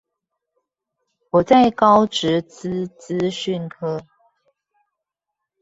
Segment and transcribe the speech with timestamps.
[1.29, 4.01] 我在高職資資訊科